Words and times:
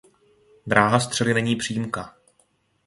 Dráha 0.67 0.99
střely 0.99 1.33
není 1.33 1.55
přímka. 1.55 2.15